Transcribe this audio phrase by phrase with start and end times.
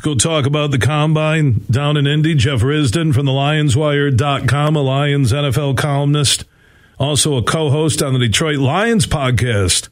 [0.00, 2.34] Let's go talk about the combine down in Indy.
[2.34, 6.46] Jeff Risdon from the LionsWire.com, a Lions NFL columnist,
[6.98, 9.90] also a co host on the Detroit Lions podcast.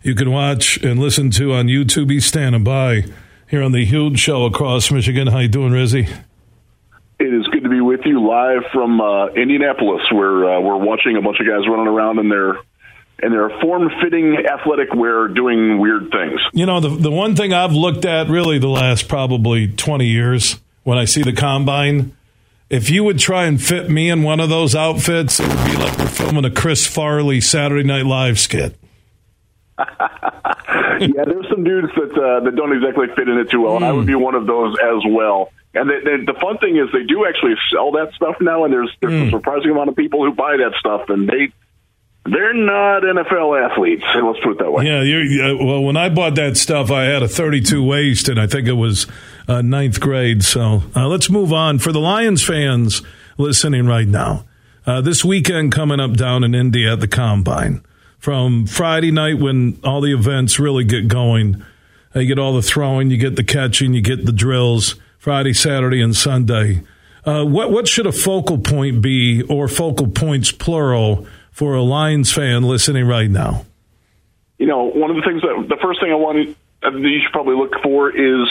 [0.00, 2.08] You can watch and listen to on YouTube.
[2.08, 3.06] He's standing by
[3.48, 5.26] here on the huge show across Michigan.
[5.26, 6.08] How you doing, Rizzy?
[7.18, 11.16] It is good to be with you live from uh, Indianapolis, where uh, we're watching
[11.16, 12.58] a bunch of guys running around in their
[13.20, 16.40] and they're form-fitting athletic wear doing weird things.
[16.52, 20.60] You know, the the one thing I've looked at really the last probably 20 years
[20.84, 22.16] when I see the combine,
[22.70, 25.76] if you would try and fit me in one of those outfits, it would be
[25.76, 28.76] like we're filming a Chris Farley Saturday Night Live skit.
[29.78, 33.84] yeah, there's some dudes that uh, that don't exactly fit in it too well, mm.
[33.84, 35.52] I would be one of those as well.
[35.74, 38.72] And they, they, the fun thing is, they do actually sell that stuff now, and
[38.72, 39.28] there's, there's mm.
[39.28, 41.52] a surprising amount of people who buy that stuff, and they
[42.30, 44.04] they're not NFL athletes.
[44.14, 44.86] Let's put it that way.
[44.86, 48.46] Yeah, you well, when I bought that stuff, I had a 32 waist, and I
[48.46, 49.06] think it was
[49.46, 50.44] uh, ninth grade.
[50.44, 51.78] So uh, let's move on.
[51.78, 53.02] For the Lions fans
[53.36, 54.44] listening right now,
[54.86, 57.84] uh, this weekend coming up down in Indy at the Combine,
[58.18, 61.64] from Friday night when all the events really get going,
[62.14, 64.96] you get all the throwing, you get the catching, you get the drills.
[65.18, 66.82] Friday, Saturday, and Sunday.
[67.24, 71.26] Uh, what what should a focal point be, or focal points plural?
[71.58, 73.66] For a Lions fan listening right now?
[74.58, 77.32] You know, one of the things that the first thing I want that you should
[77.32, 78.48] probably look for is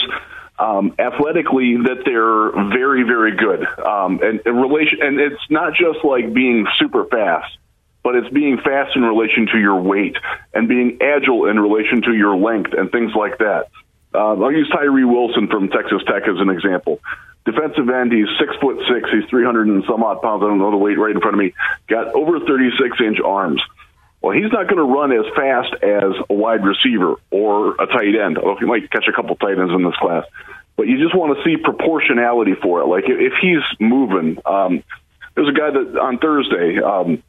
[0.58, 3.64] um, athletically that they're very, very good.
[3.80, 7.56] Um, and, and relation, and it's not just like being super fast,
[8.04, 10.16] but it's being fast in relation to your weight
[10.52, 13.70] and being agile in relation to your length and things like that.
[14.18, 16.98] Uh, I'll use Tyree Wilson from Texas Tech as an example.
[17.44, 19.08] Defensive end, he's six foot six.
[19.12, 20.42] He's 300 and some odd pounds.
[20.42, 21.54] I don't know the weight right in front of me.
[21.86, 23.62] Got over 36 inch arms.
[24.20, 28.18] Well, he's not going to run as fast as a wide receiver or a tight
[28.18, 28.38] end.
[28.42, 30.24] Well, he might catch a couple tight ends in this class,
[30.76, 32.86] but you just want to see proportionality for it.
[32.86, 34.82] Like if he's moving, um,
[35.36, 37.22] there's a guy that on Thursday, um,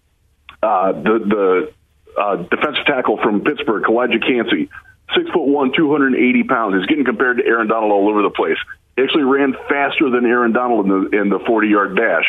[0.63, 1.73] uh, the the
[2.19, 4.69] uh, defensive tackle from Pittsburgh, Calijah Kancey,
[5.15, 6.75] six foot one, 280 pounds.
[6.75, 8.57] He's getting compared to Aaron Donald all over the place.
[8.95, 12.25] He actually ran faster than Aaron Donald in the in the 40 yard dash.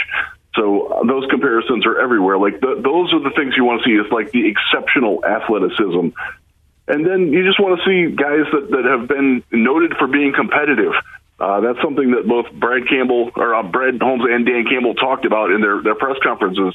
[0.54, 2.38] So uh, those comparisons are everywhere.
[2.38, 6.10] Like the, those are the things you want to see is like the exceptional athleticism.
[6.88, 10.32] And then you just want to see guys that, that have been noted for being
[10.34, 10.92] competitive.
[11.38, 15.24] Uh, that's something that both Brad Campbell or uh, Brad Holmes and Dan Campbell talked
[15.24, 16.74] about in their, their press conferences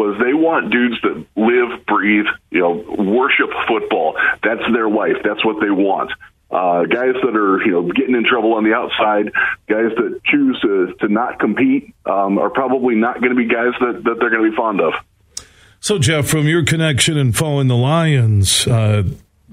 [0.00, 4.16] was they want dudes that live, breathe, you know, worship football.
[4.42, 5.16] That's their life.
[5.22, 6.10] That's what they want.
[6.50, 9.30] Uh, guys that are you know getting in trouble on the outside,
[9.68, 13.74] guys that choose to to not compete, um, are probably not going to be guys
[13.78, 14.94] that that they're going to be fond of.
[15.80, 19.04] So, Jeff, from your connection and following the Lions uh,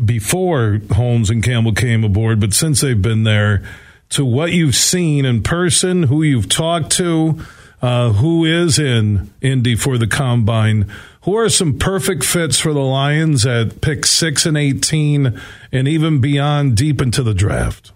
[0.03, 3.63] before Holmes and Campbell came aboard, but since they've been there,
[4.09, 7.39] to what you've seen in person, who you've talked to,
[7.81, 10.89] uh, who is in Indy for the combine.
[11.23, 15.39] Who are some perfect fits for the Lions at pick six and 18
[15.71, 17.91] and even beyond deep into the draft?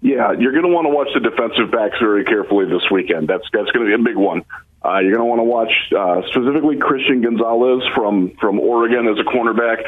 [0.00, 3.28] Yeah, you're going to want to watch the defensive backs very carefully this weekend.
[3.28, 4.44] That's that's going to be a big one.
[4.82, 9.18] Uh, you're going to want to watch uh, specifically Christian Gonzalez from from Oregon as
[9.20, 9.84] a cornerback,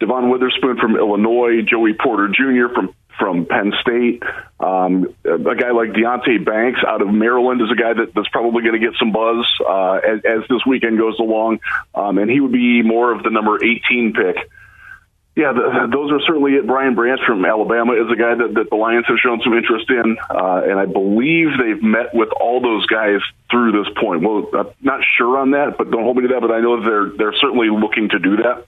[0.00, 2.74] Devon Witherspoon from Illinois, Joey Porter Jr.
[2.74, 4.22] from from Penn State.
[4.60, 8.62] Um, a guy like Deonte Banks out of Maryland is a guy that, that's probably
[8.62, 11.60] going to get some buzz uh, as, as this weekend goes along,
[11.94, 14.48] um, and he would be more of the number 18 pick.
[15.34, 16.66] Yeah, the, those are certainly it.
[16.66, 19.88] Brian Branch from Alabama is a guy that, that the Lions have shown some interest
[19.88, 24.20] in, uh, and I believe they've met with all those guys through this point.
[24.20, 26.42] Well, I'm not sure on that, but don't hold me to that.
[26.42, 28.66] But I know they're they're certainly looking to do that.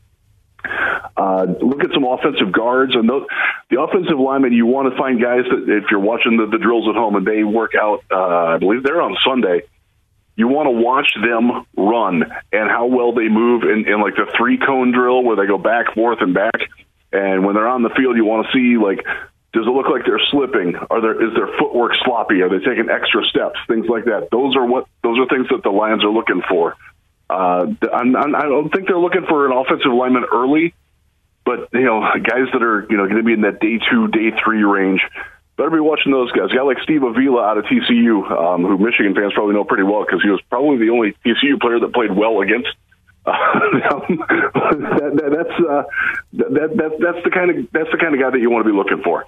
[1.16, 3.26] Uh, look at some offensive guards and those,
[3.70, 4.52] the offensive linemen.
[4.52, 7.26] You want to find guys that if you're watching the, the drills at home and
[7.26, 8.04] they work out.
[8.10, 9.62] Uh, I believe they're on Sunday.
[10.36, 14.26] You want to watch them run and how well they move in, in like the
[14.36, 16.58] three cone drill where they go back, forth, and back.
[17.12, 19.04] And when they're on the field, you want to see like
[19.54, 20.75] does it look like they're slipping?
[20.91, 22.43] Are there is their footwork sloppy?
[22.43, 23.55] Are they taking extra steps?
[23.69, 24.28] Things like that.
[24.32, 26.75] Those are what those are things that the Lions are looking for.
[27.34, 30.75] Uh, I'm, I don't think they're looking for an offensive lineman early,
[31.44, 34.08] but you know, guys that are you know going to be in that day two,
[34.08, 35.00] day three range.
[35.56, 36.50] Better be watching those guys.
[36.50, 39.84] A guy like Steve Avila out of TCU, um, who Michigan fans probably know pretty
[39.84, 42.75] well because he was probably the only TCU player that played well against
[43.26, 43.32] uh,
[43.72, 45.82] that, that, that's uh,
[46.34, 48.70] that, that, that's the kind of that's the kind of guy that you want to
[48.70, 49.25] be looking for.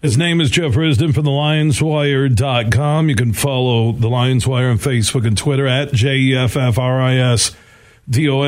[0.00, 3.08] His name is Jeff Risdon from the LionsWire.com.
[3.08, 7.56] You can follow the Lions Wire on Facebook and Twitter at J-E-F-F-R-I-S-D-O-N.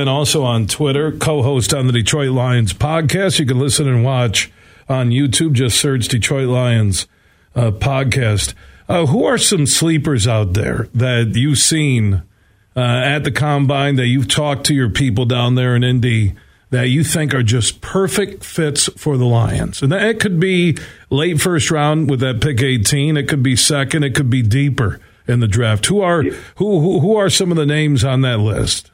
[0.07, 3.41] Also on Twitter, co-host on the Detroit Lions podcast.
[3.41, 4.53] You can listen and watch
[4.89, 5.55] on YouTube.
[5.55, 7.09] Just search Detroit Lions
[7.57, 8.55] uh, podcast.
[8.89, 12.23] Uh, who are some sleepers out there that you've seen
[12.77, 16.37] uh, at the combine that you've talked to your people down there in Indy
[16.71, 19.83] that you think are just perfect fits for the Lions?
[19.83, 20.77] And that, it could be
[21.11, 23.17] late first round with that pick 18.
[23.17, 24.05] It could be second.
[24.05, 25.87] It could be deeper in the draft.
[25.87, 28.91] Who are who who, who are some of the names on that list?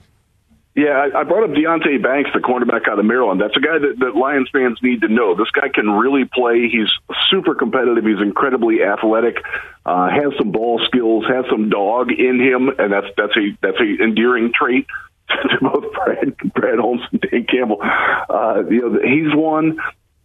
[0.77, 3.41] Yeah, I, brought up Deonte Banks, the cornerback out of Maryland.
[3.41, 5.35] That's a guy that, that Lions fans need to know.
[5.35, 6.69] This guy can really play.
[6.69, 6.91] He's
[7.31, 8.05] super competitive.
[8.05, 9.39] He's incredibly athletic.
[9.87, 11.25] Uh, has some ball skills.
[11.27, 14.87] Has some dog in him, and that's that's a that's a endearing trait
[15.61, 17.79] both Brad Brad Holmes and Dan Campbell.
[17.83, 19.79] Uh, you know, he's one.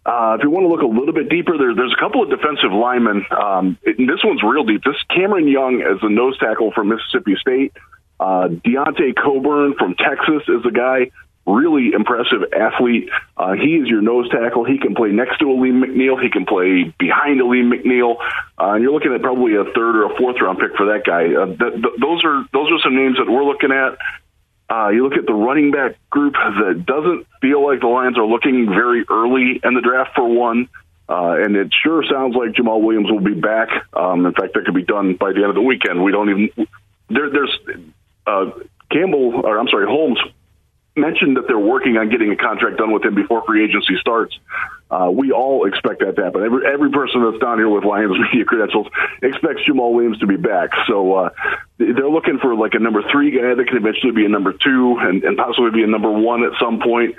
[0.04, 2.30] Uh, if you want to look a little bit deeper, there, there's a couple of
[2.30, 3.24] defensive linemen.
[3.30, 4.82] Um, this one's real deep.
[4.84, 7.72] This Cameron Young is the nose tackle from Mississippi State.
[8.18, 11.10] Uh, Deontay Coburn from Texas is a guy,
[11.46, 13.10] really impressive athlete.
[13.36, 14.64] Uh, he is your nose tackle.
[14.64, 16.20] He can play next to Alim McNeill.
[16.20, 18.16] He can play behind Alim McNeill.
[18.58, 21.02] Uh, and you're looking at probably a third or a fourth round pick for that
[21.06, 21.30] guy.
[21.34, 23.98] Uh, th- th- those are those are some names that we're looking at.
[24.72, 28.24] Uh, you look at the running back group that doesn't feel like the Lions are
[28.24, 30.68] looking very early in the draft for one.
[31.08, 33.68] Uh, and it sure sounds like Jamaal Williams will be back.
[33.92, 36.02] Um, in fact, that could be done by the end of the weekend.
[36.02, 36.68] We don't even
[37.10, 37.58] there, there's
[38.26, 38.50] uh,
[38.90, 40.18] Campbell, or I'm sorry, Holmes
[40.94, 44.38] mentioned that they're working on getting a contract done with him before free agency starts.
[44.90, 46.42] Uh, we all expect that to happen.
[46.42, 48.88] Every, every person that's down here with Lions media credentials
[49.22, 50.70] expects Jamaal Williams to be back.
[50.86, 51.30] So uh,
[51.78, 54.98] they're looking for like a number three guy that can eventually be a number two
[55.00, 57.16] and, and possibly be a number one at some point.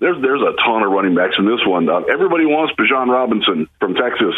[0.00, 1.88] There's there's a ton of running backs in this one.
[1.88, 4.34] Uh, everybody wants Bijan Robinson from Texas.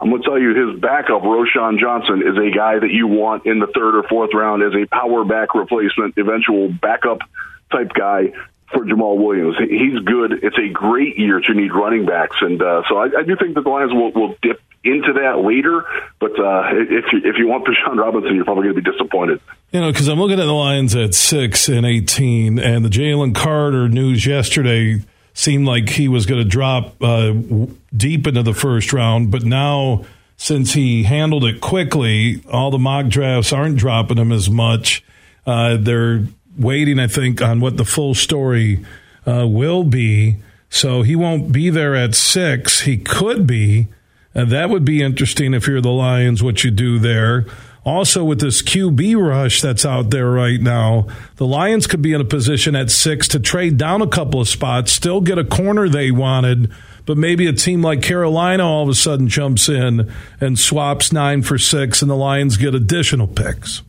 [0.00, 3.46] I'm going to tell you his backup, Roschon Johnson, is a guy that you want
[3.46, 7.18] in the third or fourth round as a power back replacement, eventual backup
[7.70, 8.32] type guy
[8.72, 9.56] for Jamaal Williams.
[9.58, 10.44] He's good.
[10.44, 13.54] It's a great year to need running backs, and uh, so I, I do think
[13.54, 15.84] that the Lions will, will dip into that later.
[16.20, 19.40] But uh, if you, if you want Bijan Robinson, you're probably going to be disappointed.
[19.72, 23.34] You know, because I'm looking at the Lions at six and 18, and the Jalen
[23.34, 27.32] Carter news yesterday seemed like he was going to drop uh,
[27.96, 30.04] deep into the first round, but now
[30.36, 35.04] since he handled it quickly, all the mock drafts aren't dropping him as much.
[35.44, 36.24] Uh, they're
[36.58, 38.84] waiting, I think, on what the full story
[39.26, 40.36] uh, will be.
[40.70, 42.80] So he won't be there at six.
[42.80, 43.88] He could be.
[44.34, 47.46] And that would be interesting if you're the Lions, what you do there.
[47.84, 51.06] Also, with this QB rush that's out there right now,
[51.36, 54.48] the Lions could be in a position at six to trade down a couple of
[54.48, 56.70] spots, still get a corner they wanted,
[57.06, 61.42] but maybe a team like Carolina all of a sudden jumps in and swaps nine
[61.42, 63.82] for six, and the Lions get additional picks.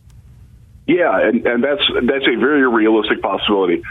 [0.90, 3.84] Yeah, and, and that's that's a very realistic possibility.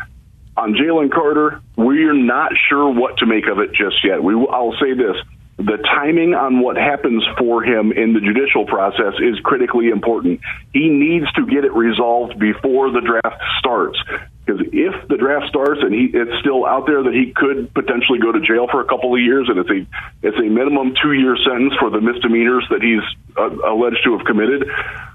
[0.57, 4.21] On Jalen Carter, we're not sure what to make of it just yet.
[4.21, 5.15] We, I'll say this
[5.59, 10.41] the timing on what happens for him in the judicial process is critically important.
[10.73, 13.99] He needs to get it resolved before the draft starts.
[14.47, 18.19] Because if the draft starts and he it's still out there that he could potentially
[18.19, 19.87] go to jail for a couple of years, and it's a
[20.27, 23.03] it's a minimum two year sentence for the misdemeanors that he's
[23.37, 24.67] uh, alleged to have committed.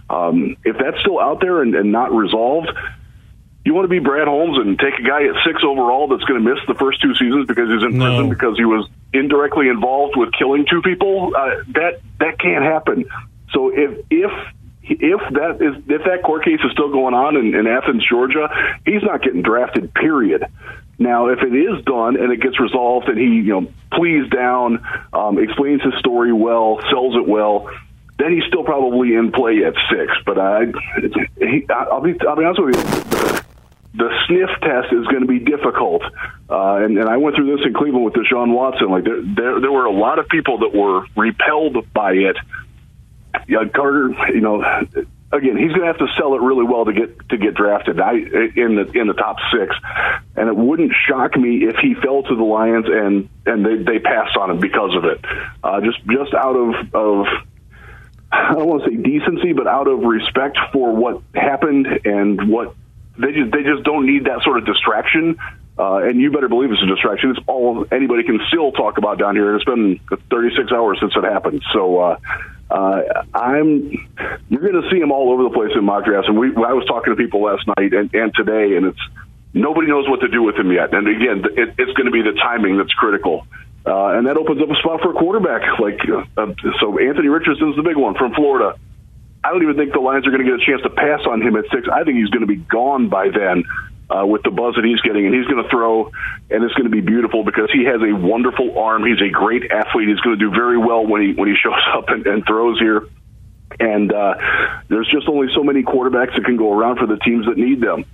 [0.09, 2.69] Um, if that's still out there and, and not resolved,
[3.65, 6.43] you want to be Brad Holmes and take a guy at six overall that's going
[6.43, 8.05] to miss the first two seasons because he's in no.
[8.05, 11.31] prison because he was indirectly involved with killing two people.
[11.35, 13.05] Uh, that that can't happen.
[13.53, 14.31] So if if
[14.83, 18.49] if that is if that court case is still going on in, in Athens, Georgia,
[18.85, 19.93] he's not getting drafted.
[19.93, 20.45] Period.
[20.99, 24.85] Now, if it is done and it gets resolved and he you know pleads down,
[25.13, 27.69] um, explains his story well, sells it well,
[28.17, 30.13] then he's still probably in play at six.
[30.25, 30.65] But I,
[31.37, 33.33] he, I'll be I'll be honest with you
[33.95, 36.01] the sniff test is going to be difficult.
[36.49, 38.89] Uh, and, and I went through this in Cleveland with Deshaun Watson.
[38.89, 42.37] Like there, there, there were a lot of people that were repelled by it.
[43.47, 44.61] Yeah, Carter, you know,
[45.31, 47.99] again, he's going to have to sell it really well to get to get drafted.
[47.99, 49.75] I in the in the top six,
[50.35, 53.99] and it wouldn't shock me if he fell to the Lions and and they they
[53.99, 55.25] passed on him because of it.
[55.63, 57.25] Uh, just just out of of
[58.33, 62.75] I don't want to say decency, but out of respect for what happened and what
[63.17, 65.37] they just they just don't need that sort of distraction.
[65.77, 67.31] Uh, and you better believe it's a distraction.
[67.31, 69.55] It's all anybody can still talk about down here.
[69.55, 69.99] It's been
[70.29, 71.63] 36 hours since it happened.
[71.73, 72.17] So uh,
[72.69, 73.91] uh, I'm
[74.49, 76.27] you're going to see them all over the place in mock drafts.
[76.27, 79.01] And we I was talking to people last night and, and today, and it's
[79.53, 80.93] nobody knows what to do with him yet.
[80.93, 83.45] And again, it, it's going to be the timing that's critical.
[83.85, 85.79] Uh, and that opens up a spot for a quarterback.
[85.79, 88.79] Like uh, so, Anthony Richardson's the big one from Florida.
[89.43, 91.41] I don't even think the Lions are going to get a chance to pass on
[91.41, 91.87] him at six.
[91.91, 93.65] I think he's going to be gone by then.
[94.09, 96.11] uh, with the buzz that he's getting, and he's going to throw,
[96.49, 99.05] and it's going to be beautiful because he has a wonderful arm.
[99.05, 100.07] He's a great athlete.
[100.07, 102.79] He's going to do very well when he when he shows up and, and throws
[102.79, 103.07] here.
[103.79, 104.35] And uh,
[104.87, 107.81] there's just only so many quarterbacks that can go around for the teams that need
[107.81, 108.05] them.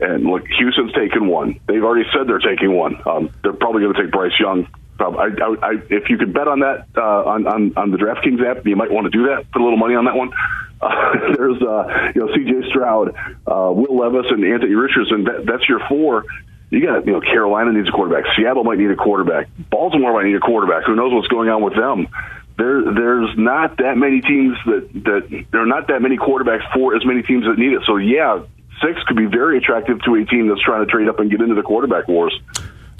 [0.00, 1.58] And look, Houston's taken one.
[1.66, 3.00] They've already said they're taking one.
[3.06, 4.68] Um, they're probably going to take Bryce Young.
[5.00, 8.44] I, I, I, if you could bet on that uh, on, on on the DraftKings
[8.44, 9.50] app, you might want to do that.
[9.52, 10.30] Put a little money on that one.
[10.80, 12.68] Uh, there's uh, you know C.J.
[12.70, 13.08] Stroud,
[13.48, 15.24] uh, Will Levis, and Anthony Richardson.
[15.24, 16.24] That, that's your four.
[16.70, 18.30] You got you know Carolina needs a quarterback.
[18.36, 19.48] Seattle might need a quarterback.
[19.70, 20.84] Baltimore might need a quarterback.
[20.84, 22.06] Who knows what's going on with them?
[22.58, 26.94] There, there's not that many teams that that there are not that many quarterbacks for
[26.94, 27.82] as many teams that need it.
[27.84, 28.44] So yeah,
[28.82, 31.40] six could be very attractive to a team that's trying to trade up and get
[31.40, 32.38] into the quarterback wars.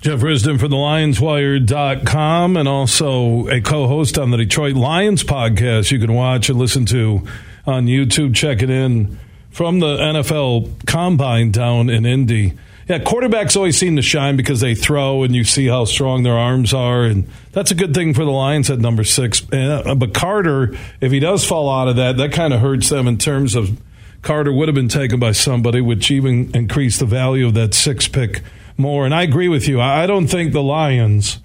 [0.00, 5.90] Jeff Risdon from the LionsWire.com and also a co host on the Detroit Lions podcast
[5.90, 7.26] you can watch and listen to
[7.66, 8.32] on YouTube.
[8.32, 9.18] Check it in
[9.50, 12.52] from the NFL Combine down in Indy.
[12.88, 16.38] Yeah, quarterbacks always seem to shine because they throw and you see how strong their
[16.38, 17.02] arms are.
[17.02, 19.42] And that's a good thing for the Lions at number six.
[19.52, 23.08] Uh, but Carter, if he does fall out of that, that kind of hurts them
[23.08, 23.76] in terms of
[24.22, 28.06] Carter would have been taken by somebody, which even increased the value of that six
[28.06, 28.44] pick
[28.78, 29.04] more.
[29.04, 29.80] And I agree with you.
[29.80, 31.40] I don't think the Lions,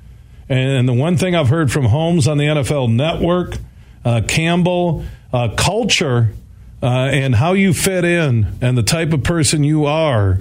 [0.47, 3.57] and the one thing I've heard from Holmes on the NFL Network,
[4.05, 6.33] uh, Campbell, uh, culture,
[6.81, 10.39] uh, and how you fit in and the type of person you are.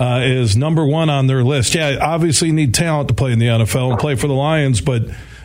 [0.00, 1.74] Uh, is number one on their list.
[1.74, 4.80] Yeah, obviously you need talent to play in the NFL and play for the Lions,
[4.80, 5.02] but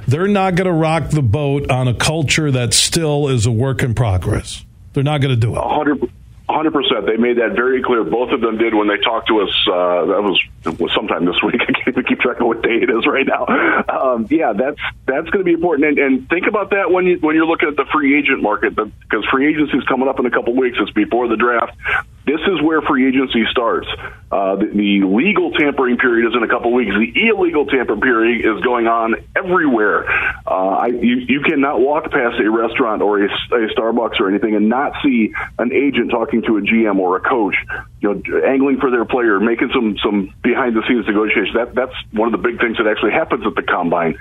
[0.07, 3.81] they're not going to rock the boat on a culture that still is a work
[3.81, 4.63] in progress.
[4.93, 5.59] They're not going to do it.
[5.59, 6.07] 100
[6.50, 7.05] Hundred percent.
[7.07, 8.03] They made that very clear.
[8.03, 9.50] Both of them did when they talked to us.
[9.65, 10.38] Uh, that was,
[10.77, 11.62] was sometime this week.
[11.62, 13.47] I can't even keep track of what day it is right now.
[13.88, 15.88] Um, yeah, that's that's going to be important.
[15.88, 18.75] And, and think about that when you when you're looking at the free agent market,
[18.75, 20.77] because free agency is coming up in a couple weeks.
[20.81, 21.77] It's before the draft.
[22.25, 23.88] This is where free agency starts.
[24.32, 26.92] Uh, the, the, legal tampering period is in a couple weeks.
[26.92, 30.10] The illegal tampering period is going on everywhere.
[30.48, 34.56] Uh, I, you, you, cannot walk past a restaurant or a, a, Starbucks or anything
[34.56, 37.56] and not see an agent talking to a GM or a coach,
[38.00, 41.56] you know, angling for their player, making some some behind the scenes negotiations.
[41.56, 44.18] That that's one of the big things that actually happens at the combine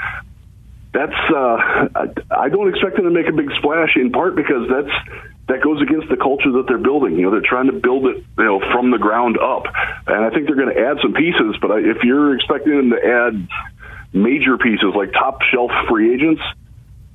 [0.92, 1.88] that's uh,
[2.30, 4.92] I don't expect them to make a big splash in part because that's
[5.48, 7.16] that goes against the culture that they're building.
[7.16, 9.66] You know, they're trying to build it, you know, from the ground up,
[10.06, 11.56] and I think they're going to add some pieces.
[11.60, 13.48] But if you're expecting them to add
[14.12, 16.42] major pieces like top shelf free agents,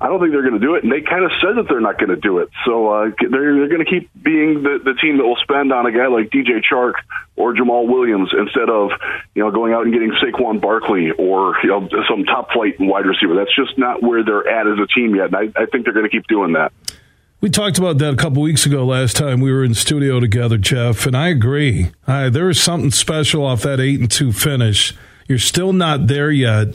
[0.00, 1.80] I don't think they're going to do it, and they kind of said that they're
[1.80, 2.50] not going to do it.
[2.64, 5.86] So uh, they're they're going to keep being the, the team that will spend on
[5.86, 6.94] a guy like DJ Chark
[7.34, 8.90] or Jamaal Williams instead of
[9.34, 13.06] you know going out and getting Saquon Barkley or you know some top flight wide
[13.06, 13.34] receiver.
[13.34, 15.34] That's just not where they're at as a team yet.
[15.34, 16.72] And I, I think they're going to keep doing that.
[17.40, 18.84] We talked about that a couple weeks ago.
[18.84, 21.92] Last time we were in studio together, Jeff, and I agree.
[22.04, 24.92] I, there is something special off that eight and two finish.
[25.28, 26.74] You're still not there yet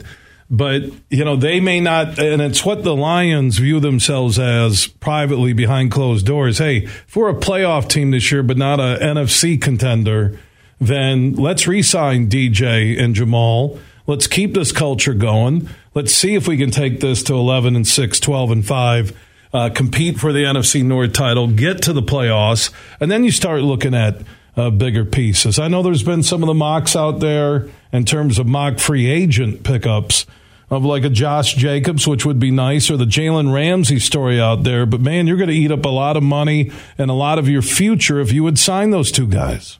[0.50, 5.52] but you know they may not and it's what the lions view themselves as privately
[5.52, 9.60] behind closed doors hey if we're a playoff team this year but not a nfc
[9.60, 10.38] contender
[10.78, 13.80] then let's re-sign dj and Jamaal.
[14.06, 17.86] let's keep this culture going let's see if we can take this to 11 and
[17.86, 19.23] 6 12 and 5
[19.54, 22.70] uh, compete for the nfc north title get to the playoffs
[23.00, 24.20] and then you start looking at
[24.56, 28.38] uh, bigger pieces i know there's been some of the mocks out there in terms
[28.38, 30.26] of mock free agent pickups
[30.70, 34.64] of like a Josh Jacobs, which would be nice, or the Jalen Ramsey story out
[34.64, 34.86] there.
[34.86, 37.48] But man, you're going to eat up a lot of money and a lot of
[37.48, 39.78] your future if you would sign those two guys.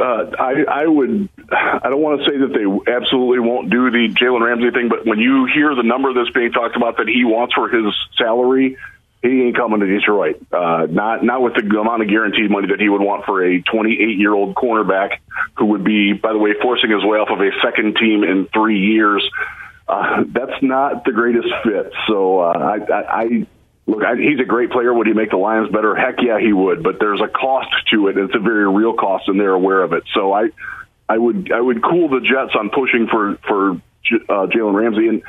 [0.00, 1.28] Uh, I, I would.
[1.52, 5.06] I don't want to say that they absolutely won't do the Jalen Ramsey thing, but
[5.06, 8.78] when you hear the number that's being talked about that he wants for his salary,
[9.22, 10.40] he ain't coming to Detroit.
[10.50, 13.60] Uh, not not with the amount of guaranteed money that he would want for a
[13.60, 15.18] 28 year old cornerback
[15.58, 18.48] who would be, by the way, forcing his way off of a second team in
[18.52, 19.28] three years.
[19.86, 21.92] Uh, that's not the greatest fit.
[22.08, 23.46] So uh, I, I, I
[23.86, 24.02] look.
[24.04, 24.92] I, he's a great player.
[24.92, 25.94] Would he make the Lions better?
[25.94, 26.82] Heck yeah, he would.
[26.82, 28.16] But there's a cost to it.
[28.16, 30.04] It's a very real cost, and they're aware of it.
[30.14, 30.50] So I,
[31.08, 33.70] I would I would cool the Jets on pushing for for
[34.28, 35.08] uh, Jalen Ramsey.
[35.08, 35.22] And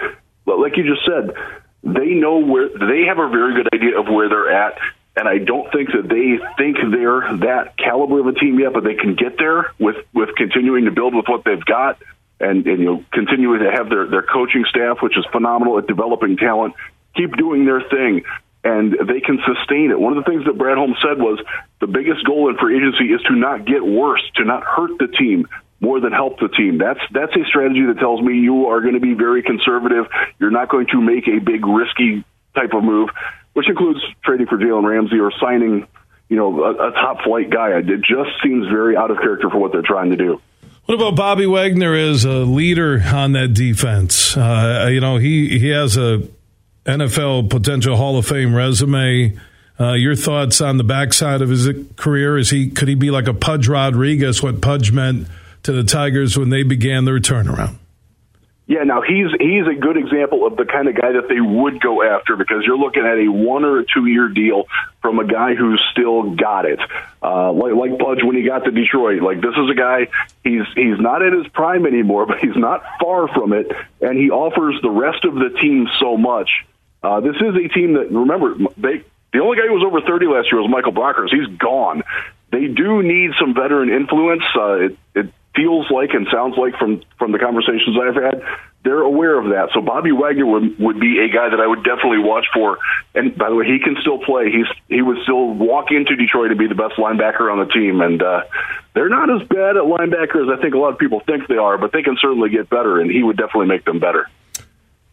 [0.46, 1.36] like you just said,
[1.84, 4.77] they know where they have a very good idea of where they're at.
[5.15, 8.84] And I don't think that they think they're that caliber of a team yet, but
[8.86, 12.01] they can get there with with continuing to build with what they've got
[12.41, 15.88] and, and you know continue to have their their coaching staff, which is phenomenal at
[15.88, 16.75] developing talent,
[17.15, 18.24] keep doing their thing.
[18.63, 20.00] And they can sustain it.
[20.00, 21.41] One of the things that Brad Holmes said was
[21.80, 25.08] the biggest goal in free agency is to not get worse, to not hurt the
[25.08, 25.48] team,
[25.80, 26.77] more than help the team.
[26.77, 30.06] That's that's a strategy that tells me you are going to be very conservative.
[30.38, 33.10] You're not going to make a big risky type of move,
[33.53, 35.88] which includes trading for Jalen Ramsey or signing
[36.32, 37.77] you know, a, a top flight guy.
[37.77, 40.41] It just seems very out of character for what they're trying to do.
[40.86, 44.38] What about Bobby Wagner as a leader on that defense?
[44.38, 46.22] Uh, you know, he he has a
[46.85, 49.38] NFL potential Hall of Fame resume.
[49.79, 52.38] Uh, your thoughts on the backside of his career?
[52.38, 54.43] Is he could he be like a Pudge Rodriguez?
[54.43, 55.27] What Pudge meant
[55.63, 57.77] to the Tigers when they began their turnaround?
[58.67, 61.81] Yeah, now he's he's a good example of the kind of guy that they would
[61.81, 64.63] go after because you're looking at a one or a two year deal
[65.01, 66.79] from a guy who's still got it,
[67.21, 69.23] uh, like like Pudge when he got to Detroit.
[69.23, 70.07] Like this is a guy
[70.43, 73.67] he's he's not in his prime anymore, but he's not far from it,
[74.00, 76.50] and he offers the rest of the team so much.
[77.03, 79.03] Uh, this is a team that remember they
[79.34, 81.31] the only guy who was over 30 last year was Michael Brockers.
[81.31, 82.03] He's gone.
[82.51, 84.43] They do need some veteran influence.
[84.53, 88.43] Uh, it, it feels like and sounds like from from the conversations I've had,
[88.84, 89.70] they're aware of that.
[89.74, 92.77] So Bobby Wagner would would be a guy that I would definitely watch for.
[93.15, 94.51] And by the way, he can still play.
[94.51, 98.01] He's he would still walk into Detroit and be the best linebacker on the team.
[98.01, 98.43] And uh,
[98.93, 101.58] they're not as bad at linebacker as I think a lot of people think they
[101.58, 104.27] are, but they can certainly get better, and he would definitely make them better.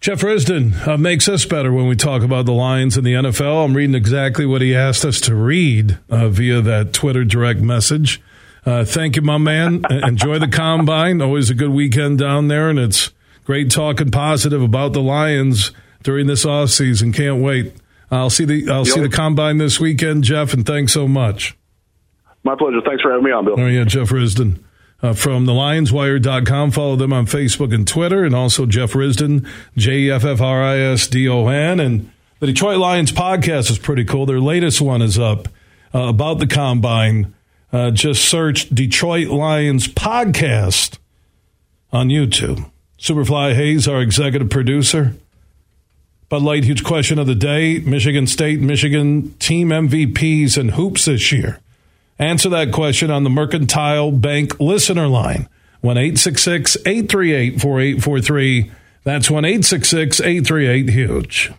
[0.08, 3.66] Jeff Risdon uh, makes us better when we talk about the Lions in the NFL.
[3.66, 8.18] I'm reading exactly what he asked us to read uh, via that Twitter direct message.
[8.64, 9.84] Uh, thank you, my man.
[9.90, 11.20] Enjoy the combine.
[11.20, 13.10] Always a good weekend down there, and it's
[13.44, 15.72] great talking positive about the Lions
[16.04, 17.12] during this off season.
[17.12, 17.74] Can't wait.
[18.10, 21.54] I'll see the I'll see the combine this weekend, Jeff, and thanks so much.
[22.44, 22.80] My pleasure.
[22.82, 23.60] Thanks for having me on, Bill.
[23.60, 24.64] Oh yeah, Jeff Risdon.
[25.00, 26.72] Uh, from the lionswire.com.
[26.72, 30.60] Follow them on Facebook and Twitter, and also Jeff Risdon, J E F F R
[30.60, 31.78] I S D O N.
[31.78, 34.26] And the Detroit Lions podcast is pretty cool.
[34.26, 35.46] Their latest one is up
[35.94, 37.32] uh, about the combine.
[37.72, 40.98] Uh, just search Detroit Lions podcast
[41.92, 42.68] on YouTube.
[42.98, 45.14] Superfly Hayes, our executive producer.
[46.28, 47.78] Bud Light, huge question of the day.
[47.78, 51.60] Michigan State, Michigan team MVPs and hoops this year.
[52.18, 55.48] Answer that question on the Mercantile Bank listener line.
[55.82, 58.72] 1 838 4843.
[59.04, 61.52] That's 1 838 huge.